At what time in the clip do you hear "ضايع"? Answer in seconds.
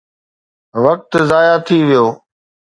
1.29-1.55